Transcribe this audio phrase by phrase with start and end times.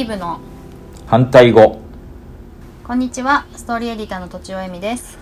[0.00, 0.40] ティブの。
[1.06, 1.78] 反対語。
[2.84, 3.44] こんにちは。
[3.54, 5.18] ストーリーエディターのとちおえみです。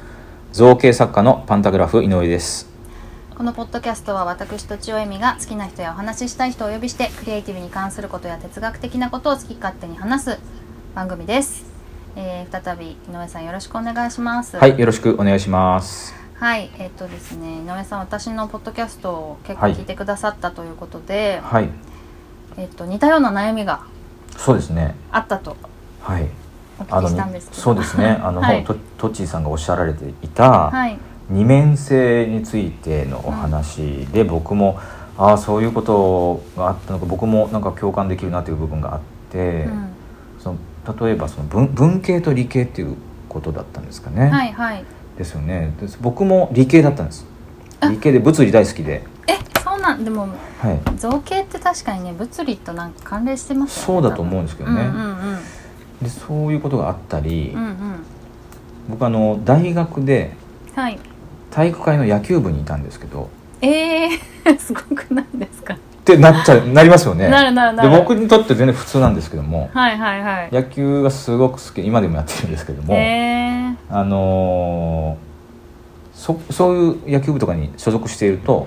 [0.53, 2.69] 造形作家のパンタグラフ井上です。
[3.37, 10.39] このポッドキャストは私とちおえみが好きな人やお話ししたい人をお呼びしてクリエイティブに関することや哲学的なことを好き勝手に話す
[10.95, 11.67] 番組です、
[12.15, 14.59] えー、再び井上さんよろしくお願いします。
[14.59, 16.15] はいよろしくお願いします。
[16.35, 21.69] はいえっ、とですね井上さん私のポッドキャストを結構聞いてくださったということで、はい。
[22.57, 23.83] えっ、と似たような悩みが
[24.39, 24.95] そうですね。
[25.13, 25.55] あったと。
[26.01, 26.29] はい。
[26.79, 27.63] お聞きしたんですけど。
[27.63, 28.19] そうですね。
[28.25, 28.65] あの、はい。
[28.65, 30.97] とトッチーさんがおっしゃられていた、はい。
[31.29, 34.79] 二面性についてのお話で、僕も
[35.19, 39.89] ああそういうことがあったのか僕もなんか共感できるなという部分があって、うん。
[40.39, 40.59] その
[41.07, 42.97] 例えばその文文系と理系っていう
[43.29, 44.85] ことだったんですかね、はいはい
[45.19, 47.27] ですよねで僕も理系だったんです
[47.81, 49.03] あ理系で物理大好きで、え
[49.79, 54.83] そうなんでもはい、造形って確かにね物理となんか関連してますよねそうだと思うんですけどね。
[54.83, 55.01] 多分。
[55.01, 55.39] うんうん
[56.03, 57.69] でそういうことがあったり、うんうん。
[57.69, 57.77] うん
[58.89, 60.35] 僕あの大学で
[60.75, 60.99] はい。
[61.51, 63.29] 体育会の野球部にいたんですけど。
[63.61, 67.29] えー、 すごくないですか、ってなっちゃうなりますよね。
[67.29, 69.71] なるなるなでる僕にとって全然普通なんですけども。
[69.75, 70.49] はいはいはい。
[70.53, 75.29] 野球がすごく好き今でもやってるんですけども、えあのー
[76.19, 78.67] そそういう野球部とかに所属していると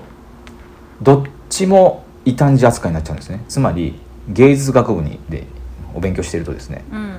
[1.00, 3.44] どっちも異端児扱いになっちゃうんですね。
[3.48, 3.98] つまり
[4.28, 5.46] 芸術学部にで
[5.94, 7.16] お勉強しているとですねー、うん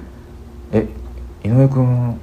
[0.71, 0.87] え
[1.43, 2.17] 井上君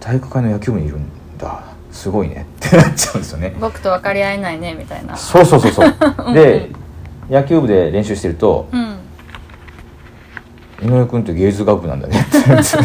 [0.00, 1.06] 体育会の野球部にいるん
[1.38, 1.64] だ。
[1.92, 3.54] すごいねってなっちゃうんですよね。
[3.60, 5.14] 僕と分かり合えないねみたいな。
[5.14, 5.94] そうそうそうそう。
[6.32, 6.70] で
[7.28, 8.96] 野球部で練習してるとうん
[10.82, 12.76] 井上君って芸術学部なんだねってなって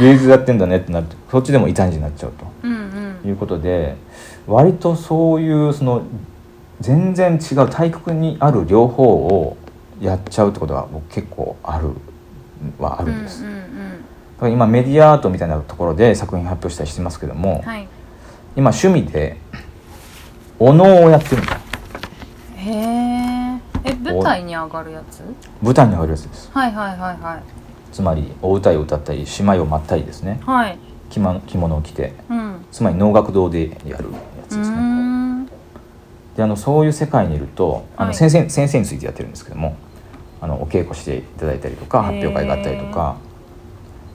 [0.00, 2.74] 芸術やってんだねってなってそっちでも異端児になっちゃうとうんう
[3.26, 3.28] ん。
[3.28, 3.96] いうことで
[4.46, 6.02] 割とそういうその
[6.80, 9.56] 全然違う体育にある両方を
[10.00, 11.90] やっちゃうってことが僕結構ある
[12.78, 13.58] はあるんです、うんうん
[14.38, 17.88] だから今メディアアートみたいなところで作品発表したりしてますけども、うんはい
[18.56, 19.36] 今趣味で
[20.58, 21.60] お能をやってるんだ
[22.56, 25.22] へええ舞台に上がるやつ？
[25.62, 26.50] 舞台に上がるやつです。
[26.52, 27.42] はいはいはいはい。
[27.92, 30.40] つまりお歌いを歌ったり島を舞ったりですね。
[30.44, 30.78] はい。
[31.10, 32.14] 着物着物を着て。
[32.28, 32.66] うん。
[32.72, 34.18] つまり能楽堂でやるや
[34.48, 34.76] つですね。
[34.76, 34.87] ん
[36.38, 38.12] であのそういう世界にいるとあはい。
[38.12, 39.76] の先生,、先生についてやってるんですけども
[40.40, 43.16] あのお稽古していただいたりとか発表会があったりとか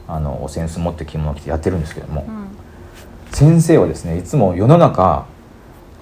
[0.07, 2.47] あのお扇子持って着物を着てやってるんですけども、うん。
[3.31, 5.25] 先生はですねいつも世の中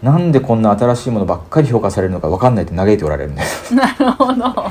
[0.03, 3.73] なんでこんな新しいものばっかり評価されるのか分かんないって嘆いておられるんです。
[3.73, 4.65] なるほど。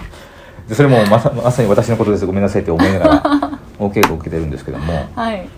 [0.69, 2.27] でそれもまさまさに私のことです。
[2.27, 3.23] ごめんなさいって思いながら
[3.81, 5.49] お稽古を受けてるんですけどもはい。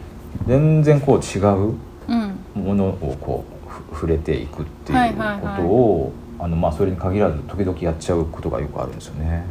[0.46, 1.74] 全然こう違う
[2.08, 2.38] うん。
[2.64, 3.51] ものをこうふ
[3.92, 9.44] 触れていくっていうことを、あのまあそれに限らず時々やっちゃうことがよくあるんですよね。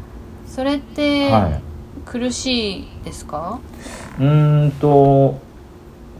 [0.45, 1.61] それって、はい。
[2.05, 3.59] 苦しいですか？
[4.17, 5.39] うーんと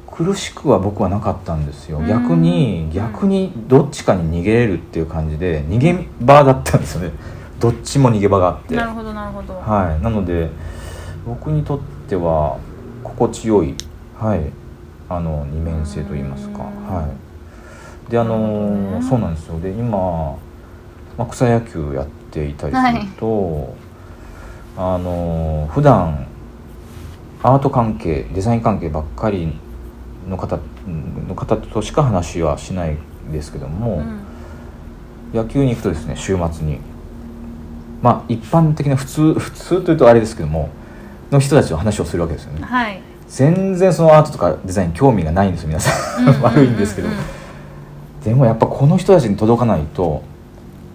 [0.05, 1.99] 苦しくは僕はなかったんですよ。
[1.99, 2.07] うん。
[2.07, 7.11] 逆に逆にどっちかに逃げれるっていう感じで逃げ場だったんですよね。
[7.59, 8.75] どっちも逃げ場があって。
[8.75, 10.03] なるほどなるほど、はい。
[10.03, 10.49] なので
[11.25, 12.57] 僕にとっては
[13.03, 13.75] 心地よい
[14.17, 14.51] はい。
[15.09, 16.59] あの二面性といいますか。
[16.59, 17.30] うんはい
[18.09, 19.59] であの、ねそうなんですよ。
[19.59, 20.37] で今、
[21.17, 23.75] まあ、草野球やっていたりすると、
[24.77, 26.27] あの普段
[27.43, 29.53] アート関係デザイン関係ばっかり
[30.27, 30.59] の方
[31.27, 32.97] の方としか話はしない
[33.31, 34.21] ですけども、うん。
[35.33, 36.79] 野球に行くとですね週末に
[38.01, 40.69] まあ一般的な普通普通というとあれですけども
[41.31, 42.63] の人たちの話をするわけですよね。
[42.63, 43.01] はい。
[43.29, 46.25] 全然そのアートとかデザイン興味がないんですよ皆さん。
[46.43, 47.07] 悪いんですけど。
[47.07, 47.40] うんうん
[48.23, 50.23] でもやっぱこの人たちに届かないと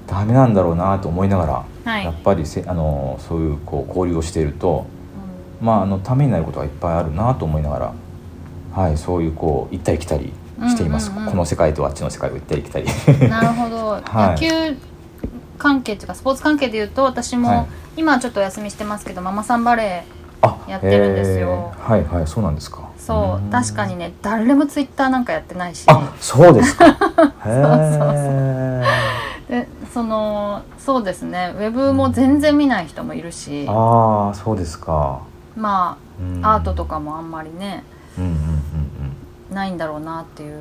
[0.06, 2.04] ダメなんだろうなと思いながら、はい。
[2.04, 4.86] やっぱりせあのそういうこう交流をしていると
[5.60, 7.94] まああのためになることがいっぱいあるなと思いながら
[8.72, 10.32] はいそういうこう行ったり来たり
[10.68, 11.30] しています、うんうんうん。
[11.32, 12.86] この世界とあっちの世界を行ったり来たり。
[12.86, 14.42] う んなるほど、 はい。
[14.42, 14.76] 野球
[15.58, 17.66] 関係っていうかスポーツ関係でいうと私も、はい。
[17.96, 20.25] 今はちょっとお休みしてますけどママさんバレあ
[20.68, 21.72] やってるんですよ。
[21.78, 22.78] はいはいそうなんですか。
[22.78, 25.84] ーそう確かにね誰もツイッターなんかやってないし。
[25.88, 26.86] あそうですか。
[27.46, 28.82] へ
[29.48, 31.54] えでそのそうですね。
[31.56, 33.66] ウェブも全然見ない人もいるし。
[33.68, 35.20] ああそうですか、
[35.56, 36.44] まうん。
[36.44, 37.84] あアートとかもあんまりね
[38.18, 40.60] うんうんうんないんだろうなっていう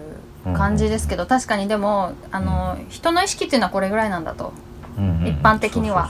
[0.53, 4.64] 感じですけど、確かにでもあの、人の意識っていうのはこれぐらいなんだと、うんうんうん
[4.97, 6.09] 一般的には。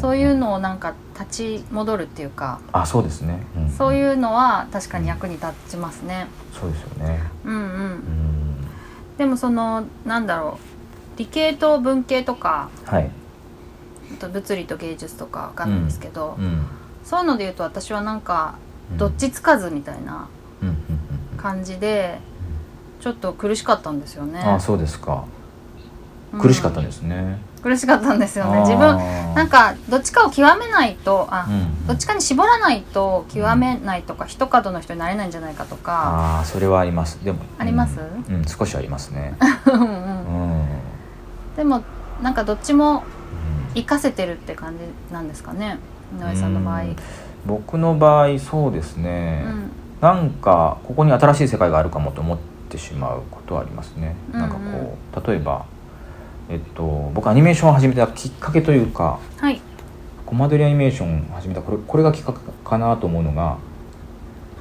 [0.00, 3.70] そういうのをなんか立ち戻るっていうか、あそうですね、んん。
[3.70, 6.26] そういうのは確かに役に立ちますね。
[6.52, 7.20] そうですよね。
[7.44, 7.60] うんうん。
[7.60, 8.00] うん。
[9.18, 10.58] でもそのなんだろ
[11.16, 11.18] う。
[11.18, 12.70] 理系と文系とか。
[12.86, 13.10] はい。
[14.12, 16.66] あと物理と芸術とかわかんないんですけど、うん。
[17.04, 18.54] そういうので言うと私はなんか
[18.90, 18.98] うん。
[18.98, 20.28] どっちつかずみたいな
[20.62, 21.38] うんうんうん。
[21.38, 22.18] 感じで
[23.00, 24.40] ちょっと苦しかったんですよね。
[24.40, 25.24] ああそうですか。
[26.32, 26.40] うん。
[26.40, 28.60] 苦しかったんですね、苦しかったんですよね。
[28.60, 28.96] 自分
[29.34, 35.92] なんかどっちかを極めないとあ、うんどっちかに絞らないと極めないとか一角の人になれないんじゃないかとか。
[35.92, 37.22] ああそれはあります。
[37.24, 37.98] でもあります？
[38.00, 39.34] うん、うん少しありますね。
[39.66, 39.88] うんううん。
[40.62, 40.64] ん、
[41.56, 41.82] でも
[42.22, 43.04] なんかどっちも
[43.66, 43.74] うん。
[43.74, 45.78] 活かせてるって感じなんですかね。
[46.18, 46.80] 井上さんの場合。
[46.82, 46.96] うん。
[47.46, 49.70] 僕の場合そうですね、うん。
[50.00, 54.50] なんかここに新しい世界があるかもと思ってしまうことはありますね、うんうんなん。
[54.50, 55.64] かこう例えば
[56.50, 59.60] えっと僕アニメーションを始めたきっかけというかはい。
[60.26, 63.56] コマ撮りアニメーションを始めたこれこれがきっかけかなと思うのが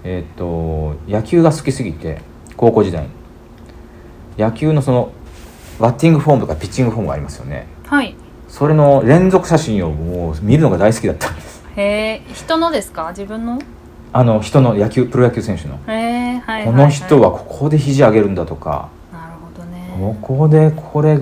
[0.03, 2.21] えっと野球が好きすぎて
[2.55, 3.09] 高校時代に。
[4.37, 5.11] 野球のその
[5.79, 7.67] バッティングフォームとかピッチングフォームがありますよね。
[7.85, 8.15] はい。
[8.47, 11.63] それの連続写真をもう見るのが大好きだったんです。
[11.75, 13.09] へえ人のですか？
[13.09, 13.59] 自分の？
[14.13, 15.79] あの人の野球プロ野球選手の。
[15.87, 18.89] へえはいはい、はい、この人はここで肘上げるんだとか。
[19.11, 20.17] なるほどね。
[20.21, 21.19] ここでこれ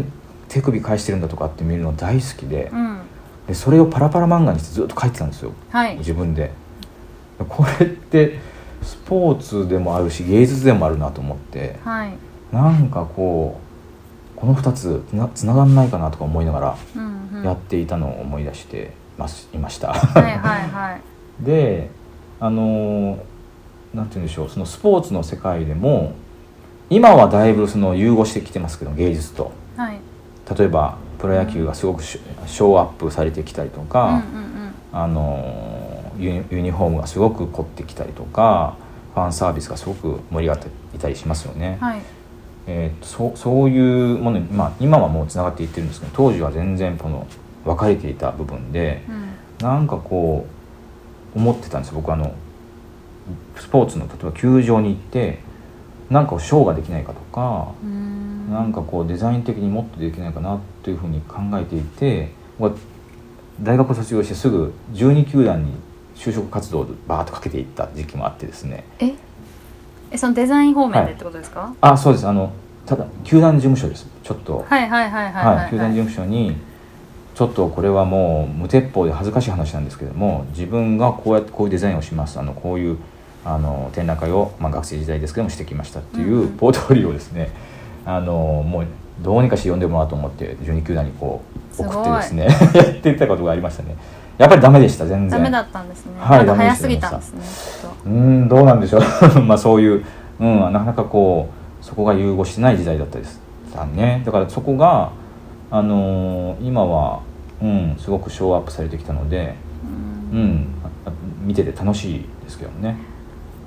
[0.49, 2.99] 手首返してるんだとかって見るの大好きでうん。
[3.47, 5.53] でそれをパラパラ漫画にしてずっと描いてたんですよ。
[5.69, 5.97] はい。
[5.97, 6.51] 自分で。
[7.47, 8.39] これって
[8.81, 12.13] スポーツでもあるし芸術でもあるなと思ってはい。
[12.51, 13.59] なんかこ
[14.35, 15.03] うこの2つ
[15.35, 16.77] つながんないかなとか思いながら
[17.43, 19.93] やっていたのを思い出してますいました。
[19.93, 21.01] はいはいはい。
[21.43, 21.89] で
[22.39, 23.17] あのー
[23.93, 26.13] なんて言うんでしょうそのスポーツの世界でも
[26.89, 29.51] 今はだいぶその融合してきてますけど芸術と。
[29.75, 29.99] はい
[30.55, 34.23] 例えばプロ野球がすごくショーアップされてきたりとか、
[34.93, 38.75] あのーユニフォームがすごく凝ってきたりとか
[39.13, 41.77] ファンサービスがすごく盛り上がっていたりしますよね。
[41.79, 42.01] うんはい。
[42.65, 47.27] えーとそうそういうものに、まあ、今はもうつながっていってるんですけど当時は全然この
[47.65, 49.67] 分かれていた部分でうん。
[49.67, 50.47] なんかこ
[51.35, 51.95] う思ってたんですよ。
[51.97, 52.33] 僕あの
[53.57, 55.39] スポーツの例えば球場に行って
[56.09, 58.06] なんかショーができないかとか、うーん
[58.49, 62.31] なんかこうデザイン的にもっとできないかなというふうに考えていて
[63.61, 65.73] 大学を卒業してすぐ12球団に
[66.15, 68.83] 就職活動をバーッとかけていった時期もあってですね。
[68.99, 69.13] え？
[70.09, 72.27] えそのデザイン方面でってことですか、あそうです。
[72.27, 72.53] あの
[72.85, 74.07] ただ球団事務所です。
[74.23, 74.65] ちょっと。
[74.67, 76.55] はい、はいはいはいはいはい、球団事務所に
[77.35, 82.39] ちょっとこれはもう無鉄砲で恥ずかしい話なんですけども自分がこうやってこういうデザインをします。
[82.39, 82.97] あのこういう
[83.45, 86.57] あの展覧会を、まあ、学生時代ですけどもしてきましたっていうんううん。
[86.57, 87.49] ポートフォリオをですね
[88.07, 88.87] あのもう
[89.21, 91.41] どうにかして呼んでもらおうと思って12球団にこ
[91.77, 93.95] う送ってですね やっていったことがありましたね。
[94.37, 95.29] やっぱりダメでした全然。
[95.29, 97.09] ダメだったんですね、はい早すぎた。
[97.09, 99.01] んですねうーんどうなんでしょう。
[99.43, 100.05] まあそういう、
[100.39, 101.49] うん、なかなかこ
[101.81, 103.47] うそこが融合してない時代だったです。
[103.77, 104.23] たね。
[104.25, 105.11] だからそこが、
[105.69, 107.21] あのー今は、
[107.61, 109.55] うん、すごくショーアップされてきたので、
[110.33, 110.39] うん。
[110.39, 110.67] うん、
[111.05, 111.11] あ
[111.43, 112.97] 見てて楽しいですけどね、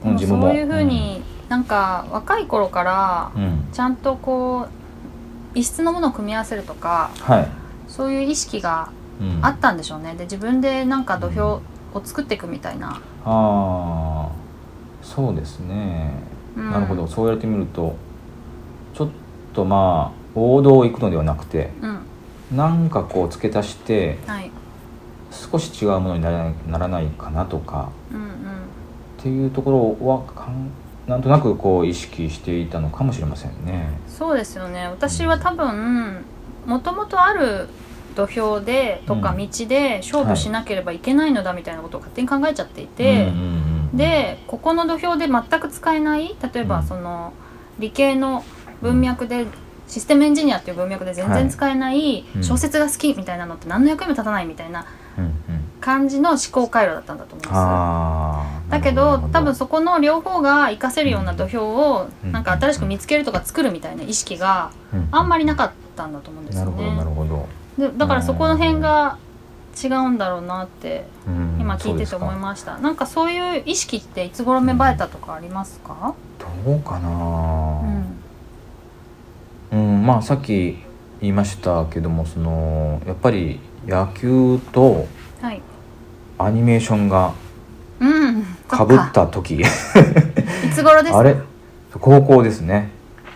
[0.03, 3.33] でもそういうふうに、なんか若い頃から
[3.73, 4.69] ちゃんとこ
[5.55, 7.49] う異質のものを組み合わせるとかはい、
[7.89, 10.15] そういう意識がうん、あったんでしょうね。
[10.15, 11.61] で自分でなんか土俵
[11.93, 15.07] を作っていくみたいな、あー。
[15.07, 16.15] そうですね、
[16.57, 16.71] うん。
[16.71, 17.07] なるほど。
[17.07, 17.97] そう言われてみると
[18.95, 19.09] ちょっ
[19.53, 22.57] とまあ王道を行くのではなくてうん。
[22.57, 24.51] なんかこう付け足してはい。
[25.31, 28.29] 少し違うものにならないならないかなとかうんうん。
[28.29, 28.31] っ
[29.19, 30.71] ていうところはかん
[31.11, 33.89] なんとなくこう意識していたのかもしれませんね。
[34.07, 34.87] そうですよね。
[34.87, 36.25] 私は多分
[36.67, 37.69] もともとある
[38.15, 39.39] 土俵でとかうん。
[39.39, 43.33] 道で勝負しなければいけないのだみたいなことを勝手に考えちゃっていて、
[43.93, 46.87] でここの土俵で全く使えない例えばうん。
[46.87, 47.33] その
[47.81, 48.45] 理系の
[48.81, 49.47] 文脈で
[49.89, 52.45] システムエンジニアっていう文脈で全然使えないうん。
[52.45, 54.87] 小説が好きみたいなのって何の役にも立たないみたいな
[55.81, 64.71] 感じの思考回路だったんだと思うんですだけど多分そこの両方が活かせるような土俵をうんなんか新しく見つけるとか作るみたいな意識が
[65.11, 67.15] あんまりなかったんだと思うんですよなるほどなるね。
[67.17, 69.19] ほど、でだからそこの辺が
[69.83, 72.79] 違うんだろうなってうん今聞いてて思いました。
[72.79, 76.15] なんかそういう意識っていつ頃芽生えたとかありますか？
[76.39, 76.51] すか？
[76.65, 77.09] どうかな
[79.73, 80.83] うんうん、まあさっき
[81.21, 85.07] 言いましたけどもそのやっぱり野球と
[85.41, 85.63] はい。
[86.45, 87.33] アニメーションが
[88.01, 88.45] うん。
[88.67, 89.61] かぶった時。
[89.61, 89.65] い
[90.73, 91.19] つ頃ですか？
[91.19, 91.37] あれ？
[91.93, 92.91] 高校ですね。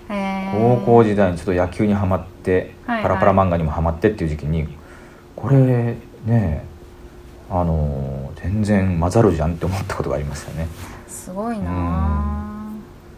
[0.09, 3.03] 高校時代にちょっと野球にはまって、はいはい。
[3.03, 4.69] パラパラ漫画にもはまってっていう時期に
[5.35, 6.65] これね
[7.51, 10.69] あの全然混ざるじゃんって思ったことがありましたね。
[11.09, 12.71] すごいな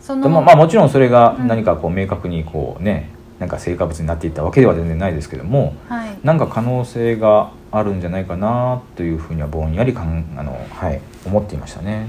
[0.08, 1.46] でもまあもちろんそれがうん。
[1.48, 6.18] 何かこう明確にこうね、なんか成果物になっていったわけでは全然ないですけどもはい。
[6.22, 12.08] なんか可能性があるんじゃないかなというふうにはぼんやりかんあの、はい、思っていましたね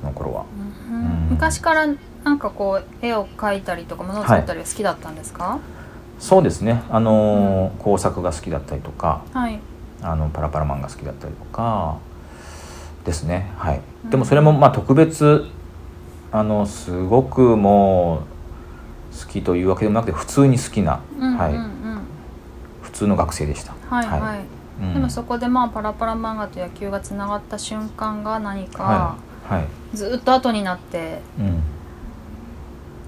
[0.00, 0.44] その頃は。
[0.88, 0.96] うん。
[0.96, 1.28] うん。
[1.30, 1.86] 昔から
[2.22, 5.58] なんかこう絵を描いたりとか物を作ったりは好きだったんですか？
[6.20, 6.82] そうですね。
[6.90, 9.58] あの、工作が好きだったりとかはい。
[10.02, 11.96] あのパラパラマンが好きだったりとか
[13.04, 13.50] ですね。
[13.56, 13.80] はい。
[14.04, 14.10] うん。
[14.10, 15.46] でもそれもまあ特別
[16.30, 18.37] あのすごくもう
[19.18, 21.82] 好きというわけでもなくて普通に好きな、はいうんうん。
[21.92, 22.00] うん
[22.82, 23.74] 普通の学生でした。
[23.90, 24.40] はいはい、
[24.82, 24.94] うん。
[24.94, 29.16] でもそこでまあパラパラ漫画と野球がつながった瞬間が何か、は
[29.50, 29.54] い。
[29.54, 29.96] はい。
[29.96, 31.62] ずっと後になってうん。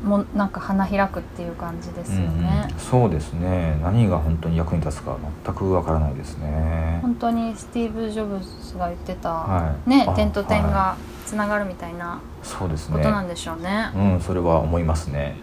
[0.08, 2.66] もうなんか花開くっていう感じですよね。
[2.68, 2.78] うん、うん。
[2.78, 3.78] そうですね。
[3.82, 6.98] 何が本当に役に立つか全くわからないですね。
[7.02, 9.62] 本当にスティーブ・ジョブズが言ってた、はい。
[9.62, 12.98] あね点と点はがつながるみたいなそうですね。
[12.98, 13.90] ことなんでしょうね。
[13.94, 15.36] うんそれは思いますね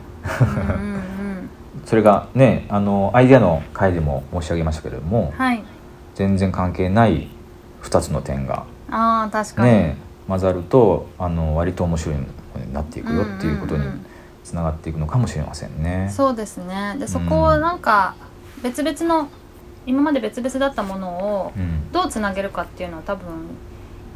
[1.85, 5.63] それがねあのアイデアの回でも申し上げましたけれどもはい。
[6.15, 7.27] 全然関係ない
[7.83, 12.25] 2つの点がああ確かに、ね混ざるとあの割と面白いも
[12.57, 13.85] のになっていくよっていうことに
[14.43, 16.09] つながっていくのかもしれませんね。
[16.11, 16.97] そうですね。
[16.99, 18.15] でそこをなんか
[18.61, 19.29] 別々の
[19.85, 21.09] 今まで別々だったもの
[21.43, 23.25] をうんどうつなげるかっていうのは多分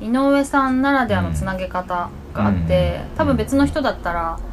[0.01, 4.50] 井上さんならではのつなげ方があって、うん多分別の人だったらうん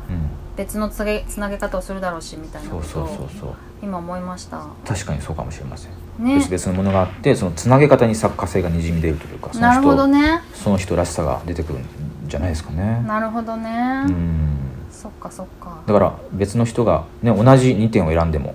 [0.59, 3.55] 別のつげつなげ方をするだろうしみたいなそうそうそうそう。
[3.81, 4.67] 今思いました。
[4.85, 10.41] 確かにそうかもしれません、ね、別々のものがあってそのつなげ方に作家性がにじみ出るというかそのなるほど人、ね。
[10.53, 11.85] その人らしさが出てくるん
[12.27, 13.05] じゃないですかね。
[13.07, 13.71] なるほどね、
[14.09, 14.59] うん。
[14.91, 15.81] そっかそっか。
[15.87, 18.55] だから別の人が、ね、同じ2点を選んでも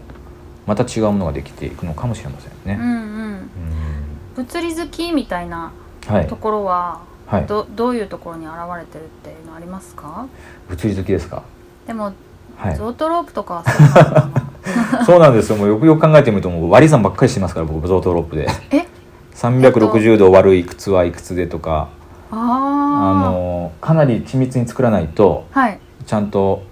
[0.68, 2.78] また違うものができていくのかもしれませんね。
[2.80, 2.98] うんうん。
[2.98, 3.50] うん。
[4.36, 5.72] 物理好きみたいな
[6.06, 6.28] はい。
[6.28, 10.28] ところははい、どどういうところに現れてるっていうのありますか？
[10.68, 11.44] 物理好きですか？
[11.88, 12.14] でも、
[12.58, 12.90] はいゾ。
[12.90, 14.32] ートロープとかはそうなのか
[15.00, 15.58] な そうなんですよ。
[15.58, 18.48] もうよくよく考えてみるともう割り算ばっかりしてますから僕ゾートロップで。
[18.72, 18.86] え
[19.36, 21.90] ？360度割るいくつはいくつでとか、
[22.32, 26.64] あああのかなり緻密に作らないとはいちゃんと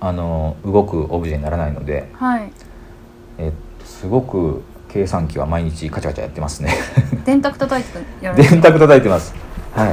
[0.00, 2.50] あの動くオブジェにならないので、はい
[3.38, 3.52] え
[3.84, 6.74] すごく計算機は毎日カチャカチャやってますね。
[7.24, 7.98] 電卓叩いて
[8.42, 9.34] 電卓叩いてます。
[9.74, 9.88] はい。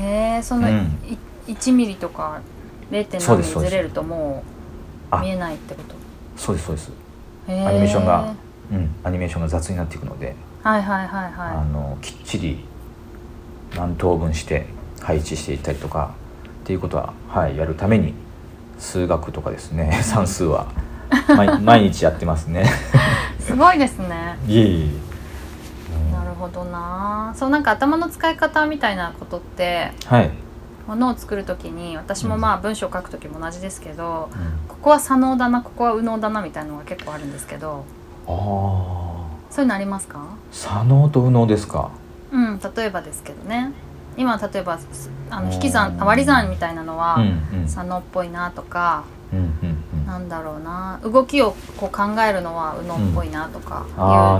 [0.00, 1.16] へえその、うんい
[1.52, 2.40] 1ミリとか
[2.90, 4.42] 0.7そうですそうですミリずれるとも
[5.12, 5.94] うあ見えないってこと？
[6.36, 6.92] そうですそうです。
[7.48, 8.34] アニメーションが
[8.72, 12.64] うんアニメーションが雑になっていくので、はいはいはいあはのきっちり
[13.76, 14.66] 何等分して
[15.00, 16.14] 配置していったりとか
[16.62, 18.12] っていうことは、はい、やるために
[18.78, 20.66] 数学とかですね 算数は
[21.36, 22.64] 毎 毎日やってますね。
[23.38, 24.84] いすごいですね いえいえ。
[24.84, 30.30] うんなるほどなそうなんか頭の使い方みたいなことってはい。
[30.88, 34.68] ものを作る時に私もまあ文章を書く時も同じですけど、うん。
[34.68, 37.84] ここは左脳だなここは右脳だなみたいなのが結構あるんですけど
[38.26, 38.34] ああ
[39.50, 40.24] そういうのありますか？
[40.50, 41.90] 左脳と右脳ですか？
[42.32, 43.72] うん例えばですけどね。
[44.16, 47.16] 今例えばすあの引き算割り算みたいなのは
[47.52, 47.68] うんうん。
[47.68, 51.00] 左脳っぽいなとか、うんうんなんだろうな。
[51.02, 53.84] 動きをこう考えるのは右脳っぽいなとか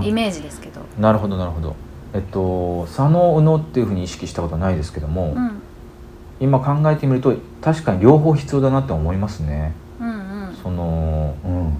[0.03, 1.03] いうイメージですけど、うん。
[1.03, 1.77] なるほどなるほど。
[2.15, 5.63] えっと左脳右脳っていうふうに意識したことはないですけども、うん、
[6.41, 9.73] 今考えてみると確かに両方必要だなって思いますね。
[10.01, 10.55] うんうん。
[10.63, 11.77] その、うん、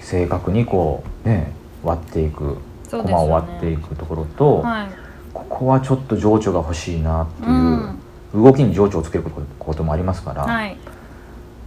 [0.00, 2.58] 正確にこうね割っていく
[2.88, 3.12] そうですよね。
[3.12, 4.88] コマを割っていくところと、はい。
[5.32, 8.44] ここはちょっと情緒が欲しいなっていう、うん。
[8.44, 10.76] 動きに情緒をつけることこともありますから、はい。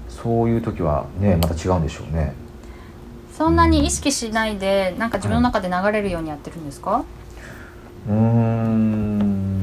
[0.10, 2.34] そういう時はねまた違うんでしょうね。
[3.31, 7.03] そんなに意識しないでなんか自分の中で流れるようにやってるんですか、
[8.10, 9.62] うーん。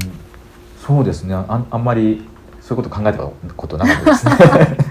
[0.79, 1.35] そうですね。
[1.35, 2.25] ああんまり
[2.65, 3.19] そういうこと考えた
[3.55, 4.33] ことなかったですね。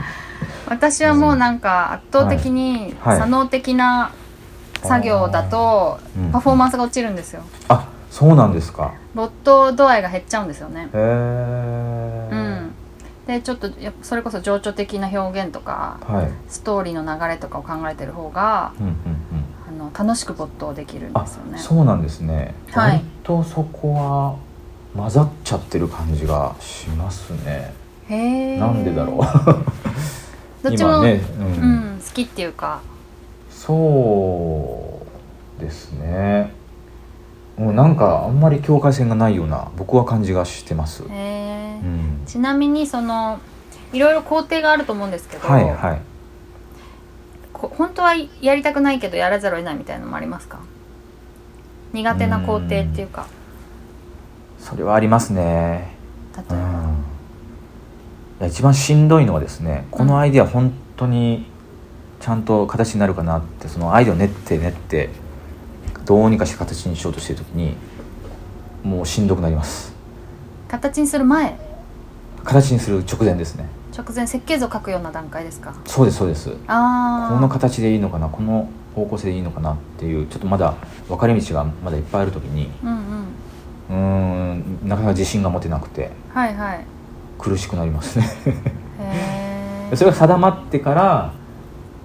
[0.68, 3.18] 私はもうなんか圧倒的にはい。
[3.18, 4.12] 左脳的な
[4.80, 6.30] 作業だとうん。
[6.30, 7.42] パフォーマンスが落ちるんですよ。
[7.68, 8.92] あそうなんですか。
[9.12, 10.82] 没頭度合いが減っちゃうんですよね。
[10.82, 12.28] へえ。
[12.30, 12.74] うん。
[13.26, 16.28] でちょっとやそれこそ情緒的な表現とかはい。
[16.48, 18.96] ストーリーの流れとかを考えてる方がうんうんうん。
[19.68, 21.58] あの楽しく没頭できるんあですよね。
[21.58, 22.90] そうなんですね、はい。
[22.92, 24.34] 割とそこは
[24.96, 27.72] 混ざっちゃってる感じがしますね。
[28.58, 29.16] なんでだろう。
[30.62, 31.46] どっちも、今ね、うん。
[31.46, 31.50] う
[31.96, 32.80] ん、好きっていうか。
[33.50, 35.00] そ
[35.58, 36.52] うですね。
[37.56, 43.38] もうなんかあんまり境界線がないような僕は感じがしてます、うん、ちなみにその
[43.92, 46.00] いろいろ工程があると思うんですけど、はいはい。
[47.52, 50.58] こ本当はやりたくないけどやらざるを得ないみたいなのもありますか？
[51.92, 53.28] 苦手な工程っていうか
[54.64, 55.94] それはありますね。
[56.36, 56.42] うん。
[56.42, 56.58] い例え
[58.40, 61.46] ば、や一番しんどいのはですねこのアイデア本当に
[62.18, 65.10] ちゃんと形になるかなってそのアイデアを練って練って
[66.06, 67.76] どうにかして形にしようとしてる時に
[68.82, 69.94] もうしんどくなります。
[70.66, 71.58] 形にする前？
[72.42, 73.66] 形にする直前ですね。
[73.96, 75.74] 直前設計図を書くような段階ですか？
[75.84, 76.56] そうですそうです。
[76.66, 80.74] ああこの形でいいのかなこの方向性でいいのかなっていうちょっとまだ
[81.08, 83.24] 分かれ道がまだいっぱいある時にうんうん。
[83.90, 84.33] うーん
[84.84, 86.84] なかなか自信が持てなくてはいはい。
[87.38, 88.24] 苦しくなりますね。
[88.98, 91.32] へえ それが定まってから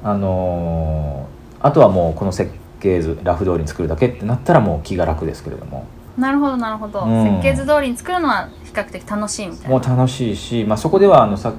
[0.03, 2.49] あのーあとはもうこの設
[2.79, 5.85] 計図ラフ通りに作るだけってなったらもう気が楽ですけれども。
[6.17, 7.23] なるほどなるほど、うん。
[7.23, 9.69] 設計図通りに作るのは比較的楽しいみたいな。
[9.69, 11.53] もう楽しいし、まあ、そこではあのさ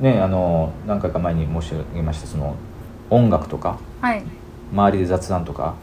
[0.00, 2.54] ねあの何回か前に申し上げましたその
[3.10, 4.22] 音楽とかはい。
[4.72, 5.74] 周りで雑談とか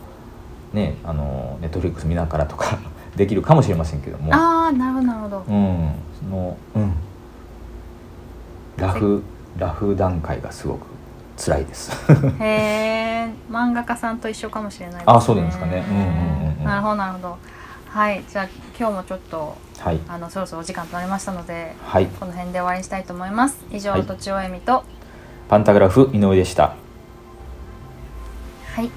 [0.73, 2.77] ねあのネットフリックス見ながらとか
[3.19, 4.33] できるかもしれませんけども。
[4.33, 5.43] ああなるほどなるほど。
[5.45, 5.91] うん。
[6.17, 6.93] そのうん。
[8.77, 9.21] ラフ
[9.57, 10.85] ラフ段階がすごく
[11.37, 11.91] 辛いです。
[12.39, 15.13] へえ漫画家さんと一緒かもしれないですね。
[15.13, 15.83] あそうですかね。
[15.85, 16.63] うんうんうんうん。
[16.63, 17.37] なるほどなるほど。
[17.89, 18.47] はいじゃあ
[18.79, 19.99] 今日もちょっとはい。
[20.07, 22.05] あのそろそろお時間となりましたのではい。
[22.05, 23.57] この辺で終わりにしたいと思います。
[23.69, 24.85] 以上、はいとちおえみと
[25.49, 26.73] パンタグラフ井上でした。
[28.75, 28.89] はい